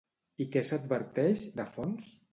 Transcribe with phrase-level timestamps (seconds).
[0.45, 2.13] I què s'adverteix, de fons?